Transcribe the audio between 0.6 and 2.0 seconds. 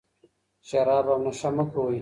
شراب او نشه مه کوئ.